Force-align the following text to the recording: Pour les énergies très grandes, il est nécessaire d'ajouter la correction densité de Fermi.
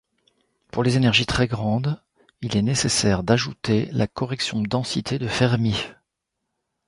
Pour 0.71 0.81
les 0.81 0.97
énergies 0.97 1.27
très 1.27 1.45
grandes, 1.45 2.01
il 2.41 2.57
est 2.57 2.63
nécessaire 2.63 3.21
d'ajouter 3.21 3.85
la 3.91 4.07
correction 4.07 4.63
densité 4.63 5.19
de 5.19 5.27
Fermi. 5.27 5.75